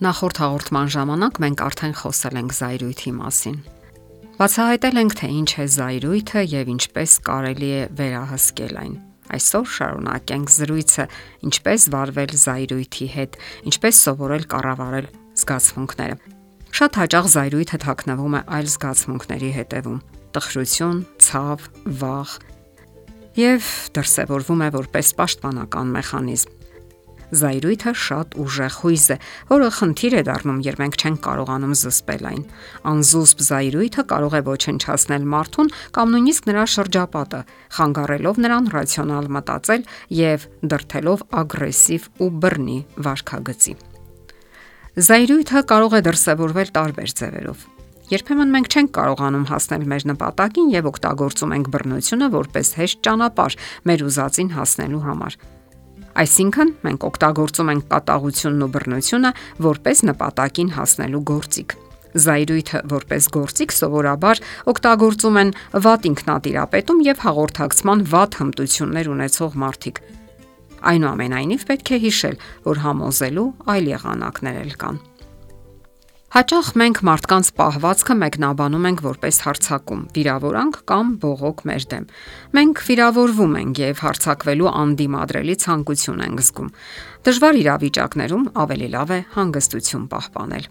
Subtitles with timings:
[0.00, 3.56] Նախորդ հաղորդման ժամանակ մենք արդեն խոսել ենք զայրույթի մասին։
[4.40, 8.94] Բացահայտել ենք, թե ինչ է զայրույթը եւ ինչպես կարելի է վերահսկել այն։
[9.36, 11.04] Այսօր շարունակենք զրույցը
[11.50, 13.36] ինչպես վարվել զայրույթի հետ,
[13.68, 15.10] ինչպես սովորել կառավարել
[15.40, 16.16] զգացմունքները։
[16.80, 20.00] Շատ հաճախ զայրույթը թաքնվում է այլ զգացմունքների հետևում՝
[20.32, 21.68] տխրություն, ցավ,
[22.00, 22.32] վախ
[23.36, 23.68] եւ
[24.00, 26.59] դրսևորվում է որպես պաշտպանական մեխանիզմ
[27.30, 29.16] Զայրույթը շատ ուժեղ հույզ է,
[29.50, 32.42] որը խնդիր է դառնում, երբ մենք չենք կարողանում զսպել այն։
[32.90, 37.40] Անզուսպ զայրույթը կարող է ոչնչացնել մարդուն կամ նույնիսկ նրա շրջապատը,
[37.78, 39.84] խանգարելով նրան ռացիոնալ մտածել
[40.20, 43.74] եւ դրթելով ագրեսիվ ու բռնի վարքագծի։
[44.90, 47.68] Զայրույթը կարող է դրսևորվել տարբեր ձևերով։
[48.10, 54.04] Երբեմն մենք չենք կարողանում հասնել մեր նպատակին եւ օգտագործում ենք բռնությունը որպես հեշտ ճանապարհ մեր
[54.10, 55.36] ուզածին հասնելու համար։
[56.18, 59.30] Այսինքն մենք օգտագործում ենք կատաղությունն ու բռնությունը
[59.66, 61.74] որպես նպատակին հասնելու գործիք։
[62.10, 64.40] Զայրույթը որպես գործիք սովորաբար
[64.72, 65.52] օգտագործում են
[65.86, 70.02] վատ ինքնատիրապետում եւ հաղորդակցման վատ հմտություններ ունեցող մարդիկ։
[70.90, 75.00] Այնուամենայնիվ պետք է հիշել, որ համոզելու այլ եղանակներ էլ կան։
[76.30, 82.04] Հաճախ մենք մարդկանց պահվածքը մեկնաբանում ենք որպես հարցակում, վիրավորանք կամ բողոք մեր դեմ։
[82.54, 86.68] Մենք վիրավորվում ենք եւ հարցակվելու անդիմադրելի ցանկություն ենք զգում։
[87.26, 90.70] Դժվար իրավիճակներում ավելի լավ է հանգստություն պահպանել։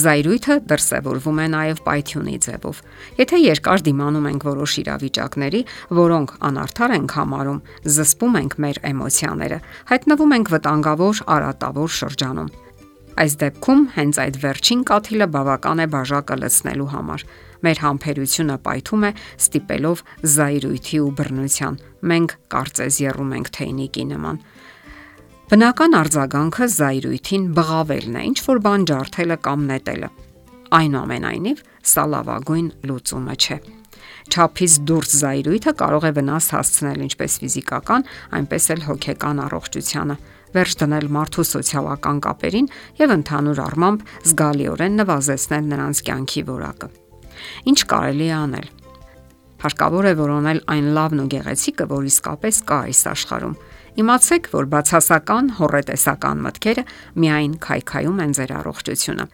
[0.00, 2.82] Զայրույթը դրսևորվում է նաև պայթյունի ձևով։
[3.20, 5.62] Եթե երկար դիմանում ենք որոշ իրավիճակների,
[6.00, 7.60] որոնք անարդար ենք համարում,
[8.00, 12.52] զսպում ենք մեր էմոցիաները, հայտնվում ենք վտանգավոր արատավոր շրջանում։
[13.20, 17.24] Այս դեպքում հենց այդ վերջին կաթիլը բավական է բաժակը լցնելու համար։
[17.66, 19.10] Մեր համբերությունը պայթում է,
[19.44, 20.02] ստիպելով
[20.34, 21.76] զայրույթի ու բռնության։
[22.12, 24.40] Մենք կարծես երում ենք թեյնիկի նման։
[25.50, 30.10] Բնական արձագանքը զայրույթին բղավելն է, ինչ որ բան ջարդելը կամ նետելը։
[30.80, 33.56] Այնուամենայնիվ, սա լավագույն լուծումը չէ։
[34.30, 38.04] Չափից դուրս զայրույթը կարող է վնաս հասցնել ինչպես ֆիզիկական,
[38.38, 40.16] այնպես էլ հոգեկան առողջությանը
[40.54, 42.68] վերջ դնել մարդու սոցիալական կապերին
[43.00, 46.88] եւ ընդհանուր առմամբ զգալիորեն նվազեցնել նրանց կյանքի որակը։
[47.70, 48.68] Ինչ կարելի է անել։
[49.60, 53.56] Հարկավոր է որոնել այն լավն ու գեղեցիկը, որ իսկապես կա այս աշխարհում։
[54.00, 56.84] Իմացեք, որ բացասական հորետեսական մտքերը
[57.20, 59.26] միայն քայքայում են ձեր առողջությունը։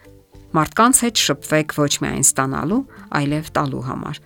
[0.57, 2.81] Մարդկանց հետ շփվեք ոչ միայն ստանալու,
[3.19, 4.19] այլև տալու համար։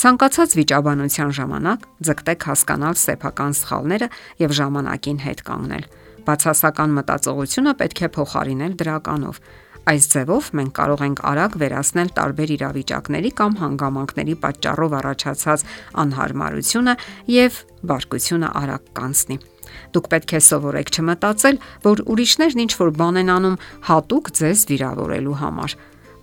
[0.00, 4.08] Ցանկացած վիճաբանության ժամանակ ձգտեք հասկանալ սեփական սխալները
[4.40, 5.84] եւ ժամանակին հետ կանգնել
[6.26, 9.40] բացասական մտածողությունը պետք է փոխարինել դրականով։
[9.86, 15.60] Այս ձևով մենք կարող ենք արագ վերացնել տարբեր իրավիճակների կամ հանգամանքների պատճառով առաջացած
[16.02, 16.94] անհարմարությունը
[17.30, 17.58] եւ
[17.90, 19.36] բարկությունը արագ կանցնի։
[19.94, 25.36] Դուք պետք է սովորեք չմտածել, որ ուրիշներն ինչ որ բան են անում հատուկ ձեզ վիրավորելու
[25.42, 25.76] համար։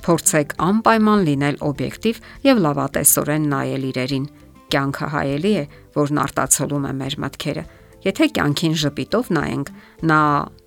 [0.03, 2.19] Փորձեք անպայման լինել օբյեկտիվ
[2.49, 4.27] եւ լավատեսորեն նայել իրերին։
[4.73, 5.63] Կյանքը հայելի է,
[5.95, 7.65] որն արտացոլում է մեր մտքերը
[8.03, 9.69] Եթե կյանքին ժպիտով նայենք,
[10.11, 10.21] նա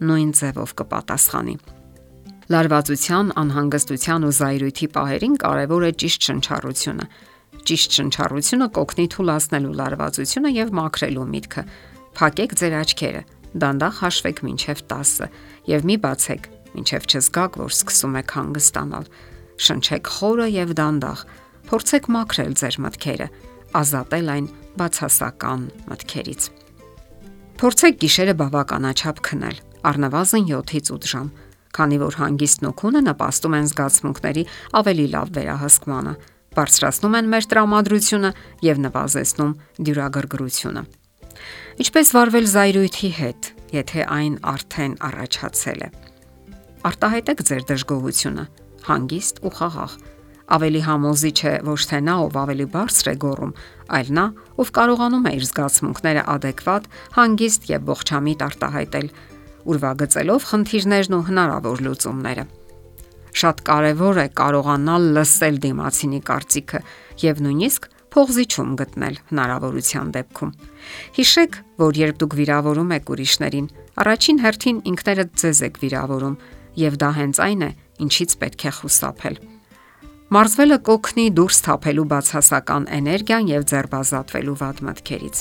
[0.08, 1.56] նույն ձևով կպատասխանի։
[2.46, 7.06] Լարվածության, անհանգստության ու զայրույթի պահերին կարևոր է ճիշտ շնչառությունը։
[7.66, 11.64] Ճիշտ շնչառությունը կօգնի թուլացնելու լարվածությունը եւ մաքրելու միտքը։
[12.16, 13.22] Փակեք ձեր աչքերը,
[13.66, 15.28] դանդաղ հաշվեք մինչև 10-ը
[15.76, 19.10] եւ մի բացեք, մինչև չզգաք, որ սկսում եք հանգստանալ։
[19.66, 21.24] Շնչեք խորը եւ դանդաղ։
[21.66, 23.28] Փորձեք մաքրել ձեր մտքերը,
[23.80, 24.46] ազատել այն
[24.80, 26.55] բացասական մտքերից։
[27.56, 31.28] Փորձեք գիշերը բավականաչափ քնել, առնվազն 7-ից 8 ժամ,
[31.72, 34.42] քանի որ հանգիստն ու քունը նպաստում են զգացմունքների
[34.80, 36.12] ավելի լավ վերահսկմանը,
[36.56, 38.30] բարձրացնում են մեր տրամադրությունը
[38.66, 39.54] եւ նվազեցնում
[39.88, 40.82] դյուրագրգռությունը։
[41.80, 45.90] Ինչպես վարվել զայրույթի հետ, եթե այն արդեն առաջացել է։
[46.92, 48.44] Արտահայտեք ձեր դժգոհությունը,
[48.84, 49.96] հանգիստ ու խաղաղ
[50.46, 53.54] Ավելի համոզիչ է ոչ թե նա, ով ավելի բարձր է գոռում,
[53.96, 54.26] այլ նա,
[54.62, 56.84] ով կարողանում է իր զգացմունքները adekvat,
[57.16, 59.08] հանգիստ եւ ողջամիտ արտահայտել,
[59.66, 62.44] ուրվագծելով խնդիրներն ու հնարավոր լուծումները։
[63.36, 66.80] Շատ կարևոր է կարողանալ լսել դիմացինի կարծիքը
[67.26, 70.54] եւ նույնիսկ փողզիչում գտնել հնարավորության դեպքում։
[71.18, 73.66] Հիշեք, որ երբ դուք վիրավորում եք ուրիշներին,
[74.06, 76.40] առաջին հերթին ինքներդ ձեզ եք վիրավորում,
[76.86, 77.70] եւ դա հենց այն է,
[78.06, 79.55] ինչից պետք է խուսափել։
[80.36, 85.38] Մարզվելը կօգնի դուրս թափելու բացասական էներգիան եւ ձերբազատվելու վատ մտքերից։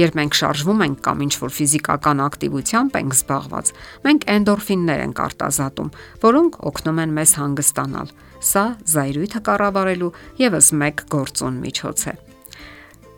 [0.00, 3.70] Երբ մենք շարժվում ենք կամ ինչ-որ ֆիզիկական ակտիվությամբ ենք զբաղված,
[4.08, 5.92] մենք էնդորֆիններ ենք արտազատում,
[6.26, 8.12] որոնք օգնում են մեզ հանգստանալ։
[8.50, 10.12] Սա զայրույթը կառավարելու
[10.42, 12.14] եւս մեկ գործոն միջոց է։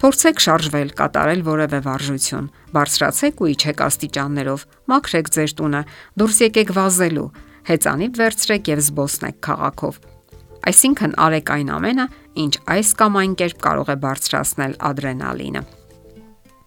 [0.02, 5.82] Փորձեք շարժվել, կատարել որևէ վարժություն, բարձրացեք ու իջեք աստիճաններով, մաքրեք ձեր տունը,
[6.20, 7.28] դուրս եկեք վազելու,
[7.70, 10.11] հեծանիվ վերցրեք եւ զբոսնեք քաղաքով։
[10.62, 12.04] Այսինքն արեք այն ամենը,
[12.42, 15.62] ինչ այս կամ այն կերպ կարող է բարձրացնել ադրենալինը։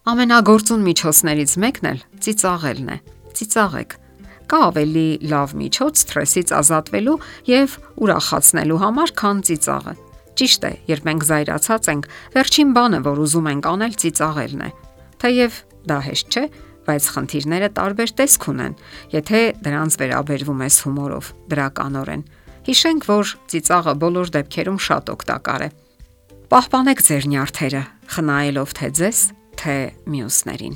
[0.06, 2.98] Ամենագործուն միջոցներից մեկն էլ ծիծաղելն է։
[3.40, 3.96] Ծիծաղեք։
[4.46, 7.16] Կա ավելի լավ միջոց սթրեսից ազատվելու
[7.50, 9.96] եւ ուրախացնելու համար, քան ծիծաղը։
[10.36, 14.70] Ճիշտ է, երբ մենք զայրացած ենք, վերջին բանը, որ ուզում ենք անել, ծիծաղելն է։
[15.24, 15.60] Թեև
[15.90, 16.44] դա հեշտ չէ,
[16.86, 18.74] բայց խնդիրները տարբեր տեսք ունեն,
[19.16, 22.24] եթե դրանց վերաբերվում ես հումորով, դրականորեն։
[22.66, 25.70] Հիշենք, որ ծիծաղը բոլոր դեպքերում շատ օգտակար է։
[26.50, 27.82] Պահպանեք ձեր նյարդերը,
[28.16, 29.20] խնայելով թե ձեզ,
[29.62, 29.76] թե
[30.14, 30.76] մյուսներին։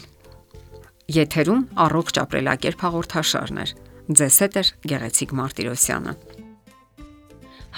[1.10, 3.74] Եթերում առողջ ապրելակերպ հաղորդաշարներ։
[4.20, 4.64] Ձեզ հետ է
[4.94, 6.14] Գեղեցիկ Մարտիրոսյանը։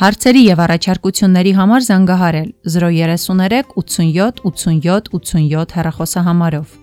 [0.01, 6.80] Հարցերի եւ առաջարկությունների համար զանգահարել 033 87 87 87 հեռախոսահամարով։